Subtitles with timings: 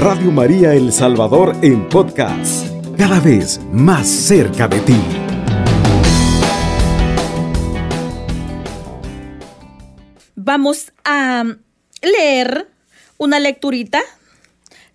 [0.00, 4.96] Radio María El Salvador en podcast, cada vez más cerca de ti.
[10.34, 11.44] Vamos a
[12.00, 12.70] leer
[13.18, 14.00] una lecturita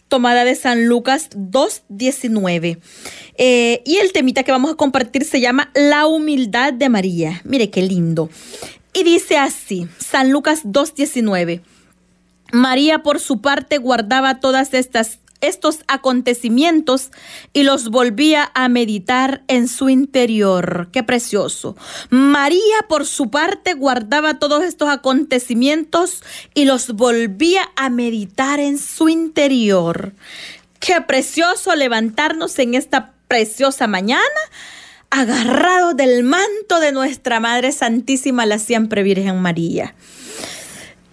[0.07, 2.79] tomada de San Lucas 2.19.
[3.37, 7.41] Eh, y el temita que vamos a compartir se llama La humildad de María.
[7.43, 8.31] Mire qué lindo.
[8.91, 11.61] Y dice así, San Lucas 2.19.
[12.51, 17.11] María por su parte guardaba todas estas estos acontecimientos
[17.53, 20.89] y los volvía a meditar en su interior.
[20.91, 21.75] Qué precioso.
[22.09, 26.23] María, por su parte, guardaba todos estos acontecimientos
[26.53, 30.13] y los volvía a meditar en su interior.
[30.79, 34.21] Qué precioso levantarnos en esta preciosa mañana
[35.09, 39.95] agarrado del manto de nuestra Madre Santísima, la siempre Virgen María.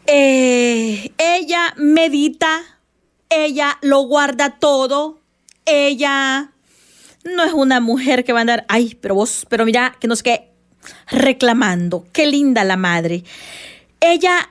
[0.06, 2.72] Eh, ella medita
[3.34, 5.18] ella lo guarda todo,
[5.64, 6.52] ella
[7.24, 10.22] no es una mujer que va a andar, ay, pero vos, pero mira, que nos
[10.22, 10.50] quede
[11.08, 13.24] reclamando, qué linda la madre.
[14.00, 14.50] Ella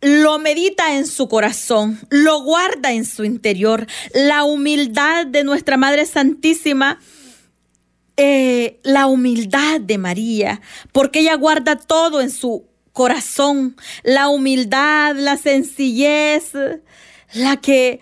[0.00, 3.86] lo medita en su corazón, lo guarda en su interior.
[4.14, 7.00] La humildad de nuestra Madre Santísima,
[8.16, 10.60] eh, la humildad de María,
[10.92, 13.76] porque ella guarda todo en su corazón.
[14.02, 16.52] La humildad, la sencillez,
[17.34, 18.00] la que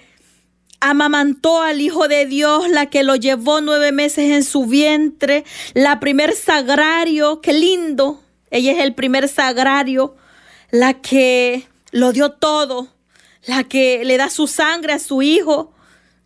[0.80, 6.00] amamantó al Hijo de Dios, la que lo llevó nueve meses en su vientre, la
[6.00, 10.16] primer sagrario, qué lindo, ella es el primer sagrario,
[10.70, 12.88] la que lo dio todo,
[13.44, 15.72] la que le da su sangre a su Hijo,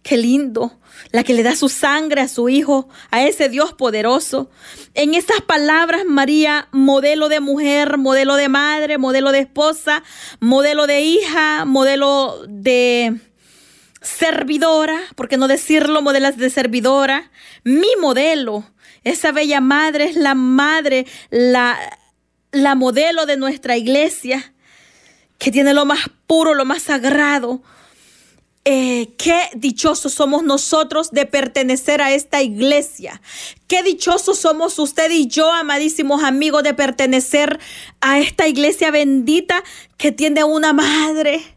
[0.04, 0.78] qué lindo,
[1.10, 4.50] la que le da su sangre a su Hijo, a ese Dios poderoso.
[4.92, 10.04] En esas palabras, María, modelo de mujer, modelo de madre, modelo de esposa,
[10.38, 13.18] modelo de hija, modelo de
[14.02, 17.30] servidora, por qué no decirlo, modelas de servidora,
[17.64, 18.62] mi modelo.
[19.04, 24.52] Esa bella madre es la madre, la modelo de nuestra iglesia,
[25.38, 27.62] que tiene lo más puro, lo más sagrado.
[28.66, 33.20] Eh, qué dichosos somos nosotros de pertenecer a esta iglesia.
[33.66, 37.60] Qué dichosos somos usted y yo, amadísimos amigos, de pertenecer
[38.00, 39.62] a esta iglesia bendita
[39.98, 41.54] que tiene una madre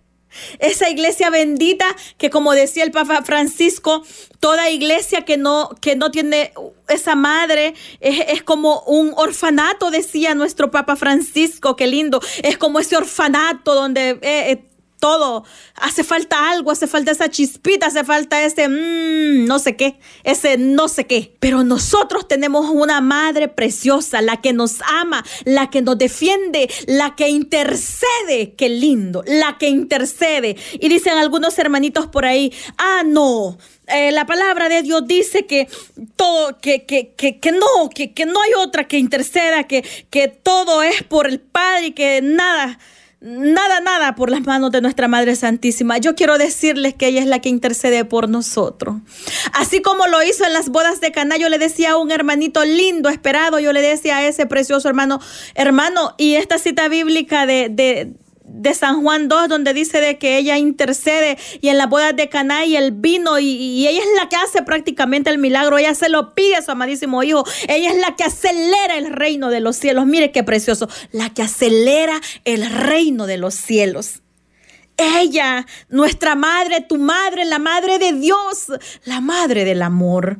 [0.59, 1.85] esa iglesia bendita
[2.17, 4.03] que como decía el Papa Francisco,
[4.39, 6.53] toda iglesia que no, que no tiene
[6.87, 12.21] esa madre es, como un orfanato, decía nuestro Papa Francisco, qué lindo.
[12.43, 14.11] Es como ese orfanato donde...
[14.21, 14.63] Eh, eh,
[14.99, 15.43] todo.
[15.75, 20.57] Hace falta algo, hace falta esa chispita, hace falta ese mmm, no sé qué, ese
[20.57, 21.35] no sé qué.
[21.39, 27.15] Pero nosotros tenemos una madre preciosa, la que nos ama, la que nos defiende, la
[27.15, 28.55] que intercede.
[28.57, 30.55] Qué lindo, la que intercede.
[30.73, 33.57] Y dicen algunos hermanitos por ahí, ah, no.
[33.87, 35.69] Eh, la palabra de Dios dice que
[36.17, 40.83] todo, que, que, que, que no, que, no hay otra que interceda, que, que todo
[40.83, 42.77] es por el Padre y que nada
[43.27, 45.97] nada, nada por las manos de nuestra Madre Santísima.
[45.97, 48.95] Yo quiero decirles que ella es la que intercede por nosotros.
[49.53, 52.63] Así como lo hizo en las bodas de Caná, yo le decía a un hermanito
[52.63, 55.19] lindo, esperado, yo le decía a ese precioso hermano,
[55.55, 58.13] hermano, y esta cita bíblica de, de
[58.47, 62.29] de San Juan 2, donde dice de que ella intercede y en la boda de
[62.29, 66.09] Caná y el vino y, ella es la que hace prácticamente el milagro, ella se
[66.09, 69.75] lo pide a su amadísimo hijo, ella es la que acelera el reino de los
[69.75, 74.21] cielos, mire qué precioso, la que acelera el reino de los cielos.
[74.97, 78.71] Ella, nuestra madre, tu madre, la madre de Dios,
[79.05, 80.39] la madre del amor.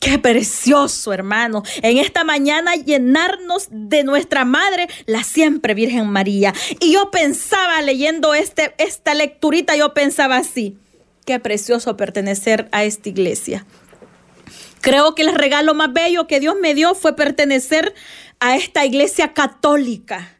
[0.00, 1.62] Qué precioso, hermano.
[1.82, 6.52] En esta mañana llenarnos de nuestra Madre, la siempre Virgen María.
[6.80, 10.76] Y yo pensaba leyendo este, esta lecturita, yo pensaba así.
[11.24, 13.64] Qué precioso pertenecer a esta iglesia.
[14.82, 17.94] Creo que el regalo más bello que Dios me dio fue pertenecer
[18.40, 20.38] a esta iglesia católica,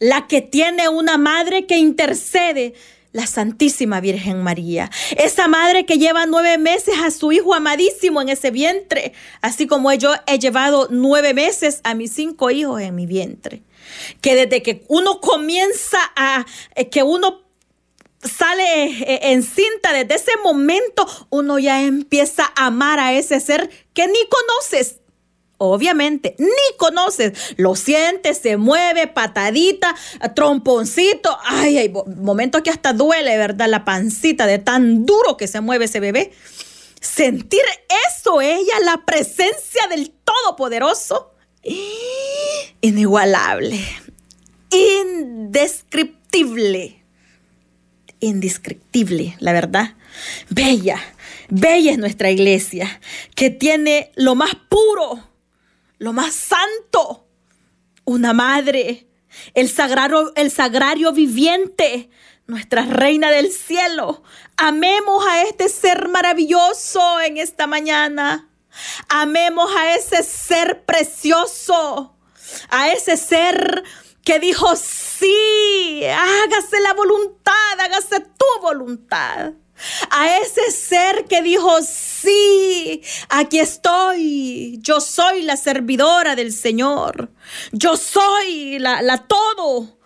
[0.00, 2.74] la que tiene una madre que intercede
[3.16, 4.90] la Santísima Virgen María.
[5.16, 9.90] Esa madre que lleva nueve meses a su hijo amadísimo en ese vientre, así como
[9.94, 13.62] yo he llevado nueve meses a mis cinco hijos en mi vientre.
[14.20, 17.42] Que desde que uno comienza a, eh, que uno
[18.22, 23.70] sale eh, en cinta, desde ese momento uno ya empieza a amar a ese ser
[23.94, 25.00] que ni conoces
[25.58, 29.94] Obviamente, ni conoces, lo sientes, se mueve, patadita,
[30.34, 31.38] tromponcito.
[31.44, 33.68] Ay, hay momentos que hasta duele, ¿verdad?
[33.68, 36.32] La pancita de tan duro que se mueve ese bebé.
[37.00, 37.62] Sentir
[38.08, 41.32] eso, ella, la presencia del Todopoderoso,
[42.82, 43.80] inigualable,
[44.70, 47.02] indescriptible.
[48.20, 49.94] indescriptible, la verdad.
[50.50, 51.00] Bella,
[51.48, 53.00] bella es nuestra iglesia,
[53.34, 55.22] que tiene lo más puro,
[55.98, 57.26] lo más santo,
[58.04, 59.08] una madre,
[59.54, 62.10] el sagrario, el sagrario viviente,
[62.46, 64.22] nuestra reina del cielo.
[64.56, 68.48] Amemos a este ser maravilloso en esta mañana.
[69.08, 72.16] Amemos a ese ser precioso,
[72.68, 73.84] a ese ser
[74.22, 79.52] que dijo, sí, hágase la voluntad, hágase tu voluntad.
[80.10, 87.30] A ese ser que dijo, sí, aquí estoy, yo soy la servidora del Señor,
[87.72, 89.96] yo soy la, la todo.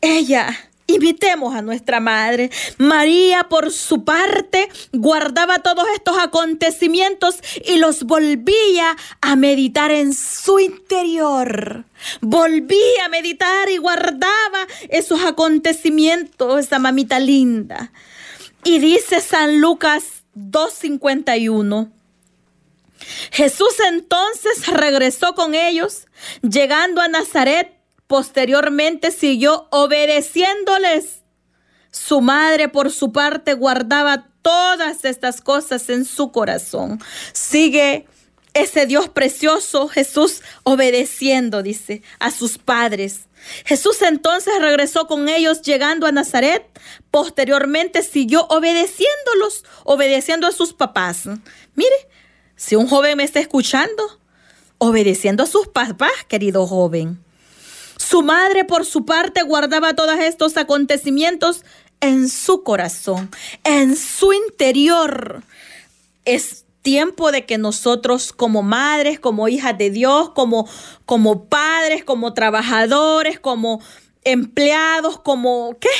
[0.00, 2.50] Ella Imitemos a nuestra Madre.
[2.78, 10.58] María, por su parte, guardaba todos estos acontecimientos y los volvía a meditar en su
[10.58, 11.84] interior.
[12.22, 17.92] Volvía a meditar y guardaba esos acontecimientos, esa mamita linda.
[18.64, 21.90] Y dice San Lucas 2.51.
[23.30, 26.06] Jesús entonces regresó con ellos,
[26.42, 27.78] llegando a Nazaret
[28.08, 31.20] Posteriormente siguió obedeciéndoles.
[31.90, 37.00] Su madre, por su parte, guardaba todas estas cosas en su corazón.
[37.34, 38.08] Sigue
[38.54, 43.20] ese Dios precioso, Jesús, obedeciendo, dice, a sus padres.
[43.64, 46.64] Jesús entonces regresó con ellos llegando a Nazaret.
[47.10, 51.24] Posteriormente siguió obedeciéndolos, obedeciendo a sus papás.
[51.74, 51.96] Mire,
[52.56, 54.18] si un joven me está escuchando,
[54.78, 57.22] obedeciendo a sus papás, querido joven.
[57.96, 61.64] Su madre, por su parte, guardaba todos estos acontecimientos
[62.00, 63.30] en su corazón,
[63.64, 65.42] en su interior.
[66.24, 70.66] Es tiempo de que nosotros como madres, como hijas de Dios, como,
[71.04, 73.82] como padres, como trabajadores, como
[74.24, 75.90] empleados, como ¿qué?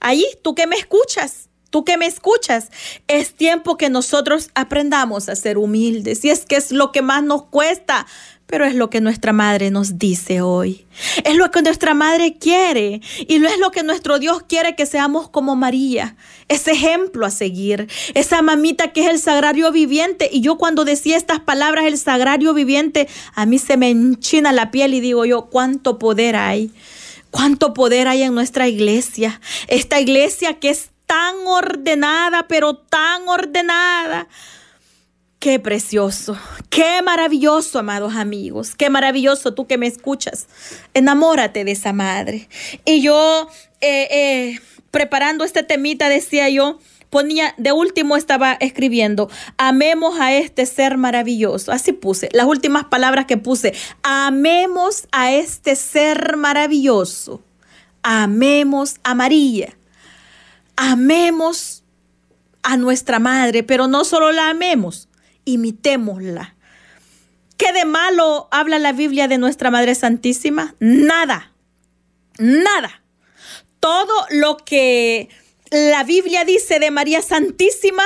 [0.00, 2.68] Ahí, tú que me escuchas, tú que me escuchas,
[3.08, 6.24] es tiempo que nosotros aprendamos a ser humildes.
[6.24, 8.06] Y es que es lo que más nos cuesta
[8.50, 10.84] pero es lo que nuestra madre nos dice hoy.
[11.22, 14.86] Es lo que nuestra madre quiere y no es lo que nuestro Dios quiere que
[14.86, 16.16] seamos como María.
[16.48, 17.86] Ese ejemplo a seguir.
[18.14, 20.28] Esa mamita que es el sagrario viviente.
[20.32, 24.72] Y yo cuando decía estas palabras, el sagrario viviente, a mí se me enchina la
[24.72, 26.72] piel y digo yo, ¿cuánto poder hay?
[27.30, 29.40] ¿Cuánto poder hay en nuestra iglesia?
[29.68, 34.26] Esta iglesia que es tan ordenada, pero tan ordenada
[35.40, 36.36] Qué precioso,
[36.68, 40.48] qué maravilloso, amados amigos, qué maravilloso tú que me escuchas.
[40.92, 42.46] Enamórate de esa madre.
[42.84, 43.48] Y yo,
[43.80, 44.60] eh, eh,
[44.90, 46.78] preparando este temita, decía yo,
[47.08, 51.72] ponía, de último estaba escribiendo, amemos a este ser maravilloso.
[51.72, 53.72] Así puse, las últimas palabras que puse,
[54.02, 57.40] amemos a este ser maravilloso.
[58.02, 59.74] Amemos a María.
[60.76, 61.82] Amemos
[62.62, 65.08] a nuestra madre, pero no solo la amemos,
[65.52, 66.56] imitémosla.
[67.56, 70.74] ¿Qué de malo habla la Biblia de nuestra Madre Santísima?
[70.78, 71.52] Nada,
[72.38, 73.02] nada.
[73.80, 75.28] Todo lo que
[75.70, 78.02] la Biblia dice de María Santísima,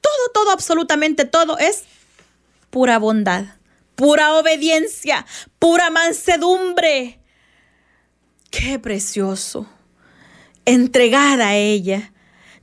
[0.00, 1.84] todo, todo, absolutamente todo es
[2.70, 3.44] pura bondad,
[3.96, 5.26] pura obediencia,
[5.58, 7.20] pura mansedumbre.
[8.50, 9.68] Qué precioso.
[10.64, 12.12] Entregada a ella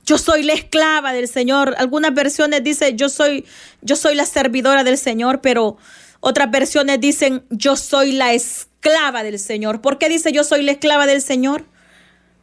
[0.08, 1.74] yo soy la esclava del Señor.
[1.76, 3.44] Algunas versiones dicen yo soy,
[3.82, 5.76] yo soy la servidora del Señor, pero
[6.20, 9.82] otras versiones dicen yo soy la esclava del Señor.
[9.82, 11.66] ¿Por qué dice yo soy la esclava del Señor?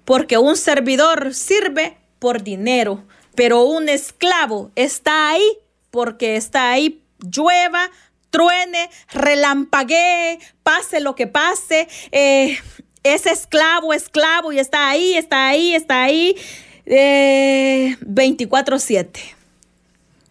[0.05, 3.03] Porque un servidor sirve por dinero,
[3.33, 5.57] pero un esclavo está ahí
[5.89, 7.89] porque está ahí, llueva,
[8.29, 11.87] truene, relampaguee, pase lo que pase.
[12.11, 12.59] Eh,
[13.01, 16.35] es esclavo, esclavo y está ahí, está ahí, está ahí.
[16.85, 16.87] 24-7.
[16.87, 17.97] Eh,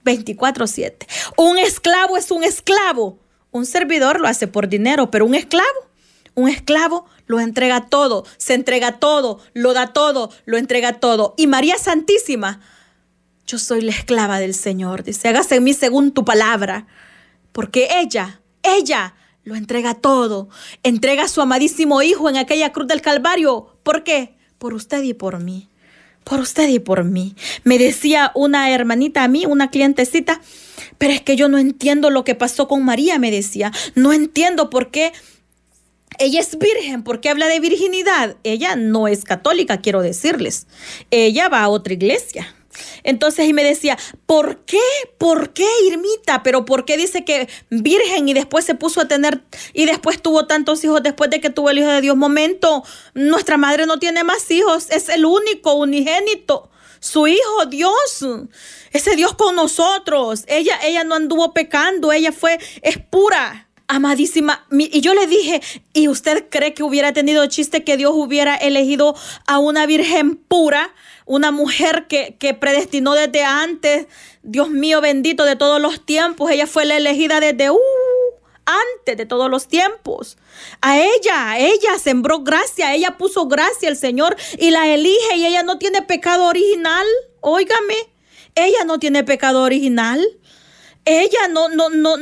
[0.04, 1.06] 24-7.
[1.36, 3.18] Un esclavo es un esclavo.
[3.50, 5.88] Un servidor lo hace por dinero, pero un esclavo,
[6.34, 11.34] un esclavo lo entrega todo, se entrega todo, lo da todo, lo entrega todo.
[11.36, 12.60] Y María Santísima,
[13.46, 15.04] yo soy la esclava del Señor.
[15.04, 16.88] Dice, hágase en mí según tu palabra.
[17.52, 20.48] Porque ella, ella lo entrega todo.
[20.82, 23.78] Entrega a su amadísimo Hijo en aquella cruz del Calvario.
[23.84, 24.34] ¿Por qué?
[24.58, 25.68] Por usted y por mí
[26.24, 27.36] por usted y por mí.
[27.62, 30.40] Me decía una hermanita a mí, una clientecita,
[30.98, 33.72] pero es que yo no entiendo lo que pasó con María, me decía.
[33.94, 35.12] No entiendo por qué
[36.18, 38.36] ella es virgen, ¿por qué habla de virginidad?
[38.44, 40.66] Ella no es católica, quiero decirles.
[41.10, 42.54] Ella va a otra iglesia.
[43.02, 44.80] Entonces, y me decía, ¿por qué?
[45.18, 46.42] ¿Por qué, Irmita?
[46.42, 50.46] Pero ¿por qué dice que virgen y después se puso a tener, y después tuvo
[50.46, 52.16] tantos hijos después de que tuvo el hijo de Dios?
[52.16, 56.70] Momento, nuestra madre no tiene más hijos, es el único unigénito.
[57.00, 58.24] Su hijo, Dios,
[58.90, 60.44] ese Dios con nosotros.
[60.46, 63.68] Ella, ella no anduvo pecando, ella fue, es pura.
[63.86, 65.60] Amadísima, y yo le dije,
[65.92, 69.14] ¿y usted cree que hubiera tenido chiste que Dios hubiera elegido
[69.46, 70.94] a una virgen pura?
[71.26, 74.06] una mujer que, que predestinó desde antes,
[74.42, 77.78] Dios mío bendito de todos los tiempos, ella fue la elegida desde uh,
[78.66, 80.36] antes de todos los tiempos.
[80.80, 85.46] A ella, a ella sembró gracia, ella puso gracia al Señor y la elige y
[85.46, 87.06] ella no tiene pecado original.
[87.40, 87.96] Óigame,
[88.54, 90.24] ella no tiene pecado original.
[91.06, 92.16] Ella no, no, no,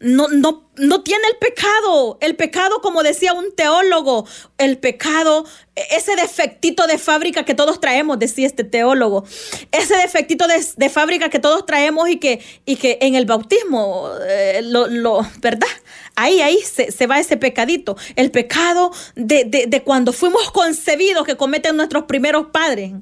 [0.00, 2.16] no, no, no tiene el pecado.
[2.22, 4.26] El pecado, como decía un teólogo,
[4.56, 9.24] el pecado, ese defectito de fábrica que todos traemos, decía este teólogo,
[9.72, 14.62] ese defectito de, fábrica que todos traemos y que, y que en el bautismo, eh,
[14.62, 15.68] lo, ¿verdad?
[16.16, 17.96] Ahí, ahí se, se, va ese pecadito.
[18.16, 22.92] El pecado de, de, de cuando fuimos concebidos que cometen nuestros primeros padres.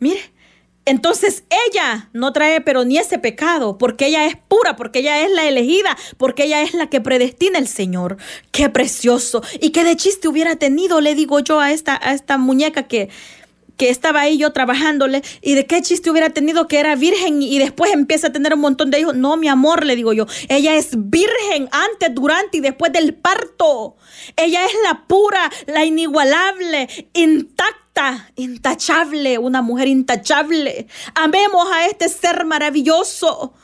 [0.00, 0.20] Mire,
[0.90, 5.30] entonces ella no trae pero ni ese pecado, porque ella es pura, porque ella es
[5.30, 8.16] la elegida, porque ella es la que predestina el Señor.
[8.50, 9.40] Qué precioso.
[9.60, 13.08] Y qué de chiste hubiera tenido, le digo yo a esta, a esta muñeca que,
[13.76, 17.60] que estaba ahí yo trabajándole y de qué chiste hubiera tenido que era virgen y
[17.60, 19.14] después empieza a tener un montón de hijos.
[19.14, 23.94] No, mi amor, le digo yo, ella es virgen antes, durante y después del parto.
[24.36, 27.79] Ella es la pura, la inigualable, intacta
[28.36, 30.86] intachable, una mujer intachable.
[31.14, 33.54] Amemos a este ser maravilloso.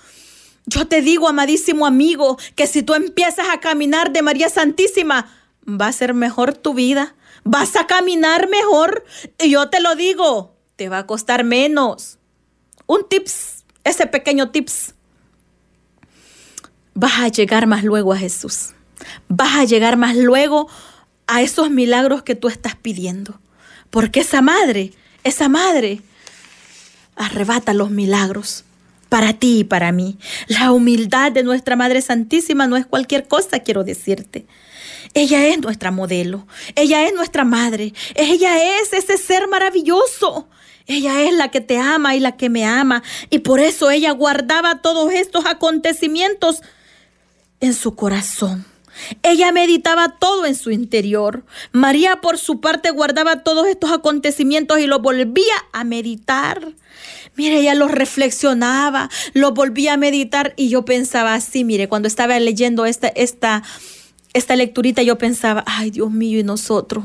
[0.67, 5.31] Yo te digo, amadísimo amigo, que si tú empiezas a caminar de María Santísima,
[5.69, 7.15] va a ser mejor tu vida.
[7.45, 9.05] Vas a caminar mejor.
[9.39, 12.19] Y yo te lo digo, te va a costar menos.
[12.87, 14.95] Un tips, ese pequeño tips.
[16.95, 18.75] Vas a llegar más luego a Jesús.
[19.29, 20.69] Vas a llegar más luego
[21.27, 23.39] a esos milagros que tú estás pidiendo.
[23.91, 24.93] Porque esa madre,
[25.25, 26.01] esa madre,
[27.17, 28.65] arrebata los milagros
[29.09, 30.19] para ti y para mí.
[30.49, 34.47] La humildad de nuestra Madre Santísima no es cualquier cosa, quiero decirte.
[35.15, 40.49] Ella es nuestra modelo, ella es nuestra madre, ella es ese ser maravilloso.
[40.89, 43.03] Ella es la que te ama y la que me ama.
[43.29, 46.63] Y por eso ella guardaba todos estos acontecimientos
[47.59, 48.65] en su corazón.
[49.23, 51.45] Ella meditaba todo en su interior.
[51.73, 56.73] María, por su parte, guardaba todos estos acontecimientos y los volvía a meditar.
[57.37, 62.39] Mire, ella los reflexionaba, los volvía a meditar y yo pensaba así, mire, cuando estaba
[62.41, 63.63] leyendo esta, esta,
[64.33, 67.05] esta lecturita, yo pensaba, ay Dios mío, y nosotros.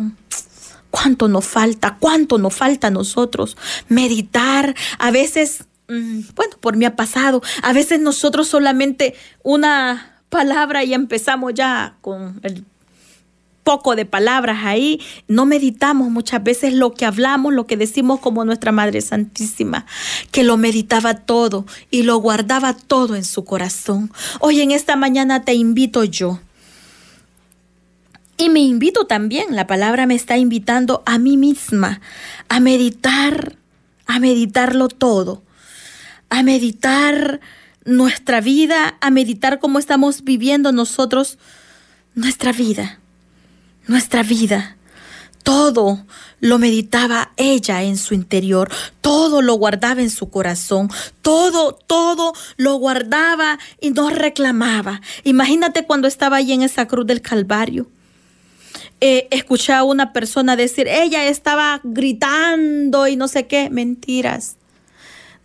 [0.90, 1.98] ¿Cuánto nos falta?
[2.00, 3.58] ¿Cuánto nos falta a nosotros?
[3.88, 4.76] Meditar.
[5.00, 7.42] A veces, mm, bueno, por mí ha pasado.
[7.64, 12.64] A veces nosotros solamente una palabra y empezamos ya con el
[13.64, 18.44] poco de palabras ahí, no meditamos muchas veces lo que hablamos, lo que decimos como
[18.44, 19.86] nuestra Madre Santísima,
[20.32, 24.12] que lo meditaba todo y lo guardaba todo en su corazón.
[24.40, 26.40] Hoy en esta mañana te invito yo.
[28.38, 32.02] Y me invito también, la palabra me está invitando a mí misma
[32.50, 33.58] a meditar,
[34.08, 35.44] a meditarlo todo,
[36.30, 37.42] a meditar
[37.86, 41.38] nuestra vida, a meditar cómo estamos viviendo nosotros
[42.16, 43.00] nuestra vida,
[43.88, 44.78] nuestra vida.
[45.44, 46.06] Todo
[46.40, 48.70] lo meditaba ella en su interior,
[49.02, 50.90] todo lo guardaba en su corazón,
[51.24, 55.02] todo, todo lo guardaba y no reclamaba.
[55.24, 57.88] Imagínate cuando estaba ahí en esa cruz del Calvario.
[59.00, 64.58] Eh, escuché a una persona decir, ella estaba gritando y no sé qué, mentiras.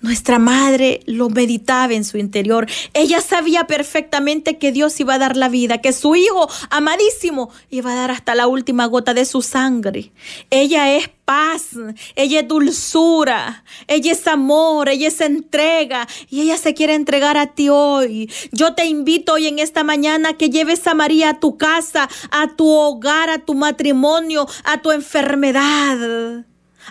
[0.02, 2.66] Nuestra madre lo meditaba en su interior.
[2.92, 7.92] Ella sabía perfectamente que Dios iba a dar la vida, que su hijo amadísimo iba
[7.92, 10.12] a dar hasta la última gota de su sangre.
[10.50, 11.70] Ella es paz,
[12.14, 17.54] ella es dulzura, ella es amor, ella es entrega y ella se quiere entregar a
[17.54, 18.30] ti hoy.
[18.52, 22.54] Yo te invito hoy en esta mañana que lleves a María a tu casa, a
[22.54, 26.44] tu hogar, a tu matrimonio, a tu enfermedad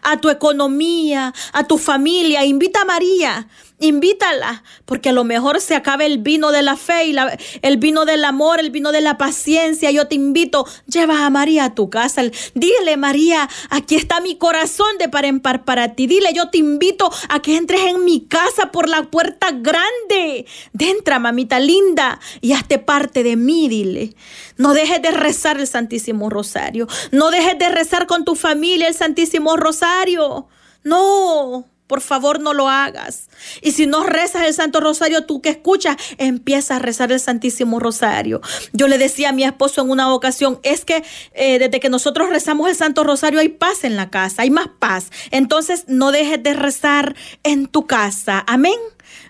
[0.04, 2.46] a tu economía, a tu familia.
[2.46, 3.48] Invita a María,
[3.79, 7.15] invítala, porque a lo mejor se acaba el vino de la fe y
[7.62, 9.91] el vino del amor, el vino de la paciencia.
[9.91, 12.24] Yo te invito, lleva a María a tu casa.
[12.53, 16.08] Dile, María, aquí está mi corazón de par en par para ti.
[16.08, 20.46] Dile, yo te invito a que entres en mi casa por la puerta grande.
[20.77, 24.15] Entra, mamita linda, y hazte parte de mí, dile.
[24.58, 26.88] No dejes de rezar el Santísimo Rosario.
[27.12, 30.48] No dejes de rezar con tu familia el Santísimo Rosario.
[30.84, 31.65] No.
[31.88, 33.27] Por favor, no lo hagas.
[33.62, 37.80] Y si no rezas el Santo Rosario, tú que escuchas, empieza a rezar el Santísimo
[37.80, 38.42] Rosario.
[38.74, 42.30] Yo le decía a mi esposo en una ocasión, es que eh, desde que nosotros
[42.30, 45.12] rezamos el Santo Rosario hay paz en la casa, hay más paz.
[45.32, 48.44] Entonces no dejes de rezar en tu casa.
[48.48, 48.80] Amén.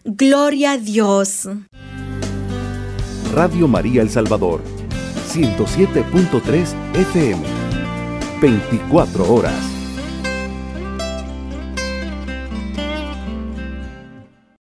[0.06, 1.50] Gloria a Dios.
[3.34, 4.62] Radio María El Salvador,
[5.34, 7.44] 107.3 FM,
[8.40, 9.75] 24 horas.